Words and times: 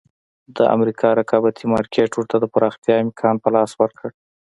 د 0.57 0.57
امریکا 0.75 1.09
رقابتي 1.21 1.65
مارکېټ 1.73 2.11
ورته 2.13 2.35
د 2.39 2.45
پراختیا 2.53 2.95
امکان 3.05 3.35
په 3.43 3.49
لاس 3.55 3.71
ورکړ. 3.81 4.09